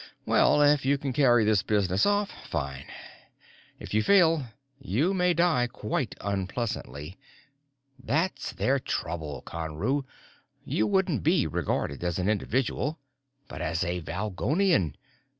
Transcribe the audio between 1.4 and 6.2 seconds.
this business off fine. If you fail, you may die quite